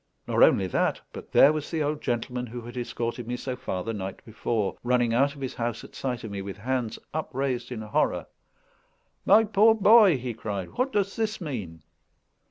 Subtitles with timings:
[0.27, 3.83] Nor only that, but there was the old gentleman who had escorted me so far
[3.83, 7.71] the night before, running out of his house at sight of me, with hands upraised
[7.71, 8.25] in horror.
[9.27, 11.83] "My poor boy!" he cried, "what does this mean?"